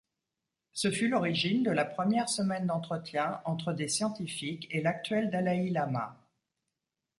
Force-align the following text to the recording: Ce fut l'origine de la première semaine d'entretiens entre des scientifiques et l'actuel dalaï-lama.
Ce 0.73 0.89
fut 0.89 1.09
l'origine 1.09 1.61
de 1.61 1.69
la 1.69 1.85
première 1.85 2.27
semaine 2.27 2.65
d'entretiens 2.65 3.39
entre 3.45 3.71
des 3.71 3.87
scientifiques 3.87 4.67
et 4.71 4.81
l'actuel 4.81 5.29
dalaï-lama. 5.29 6.17